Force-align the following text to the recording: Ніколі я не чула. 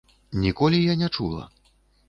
Ніколі 0.45 0.81
я 0.85 0.95
не 1.03 1.09
чула. 1.19 1.49